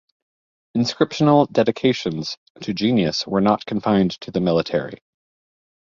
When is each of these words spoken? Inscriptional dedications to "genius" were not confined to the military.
Inscriptional 0.75 1.47
dedications 1.51 2.35
to 2.61 2.73
"genius" 2.73 3.27
were 3.27 3.39
not 3.39 3.67
confined 3.67 4.19
to 4.21 4.31
the 4.31 4.41
military. 4.41 4.97